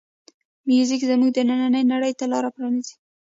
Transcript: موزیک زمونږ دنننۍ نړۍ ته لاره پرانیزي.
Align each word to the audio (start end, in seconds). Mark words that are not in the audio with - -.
موزیک 0.67 1.01
زمونږ 1.09 1.31
دنننۍ 1.35 1.83
نړۍ 1.93 2.13
ته 2.19 2.25
لاره 2.31 2.49
پرانیزي. 2.55 2.95